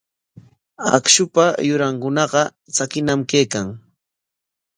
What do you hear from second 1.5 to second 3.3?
yurankunaqa tsakiñam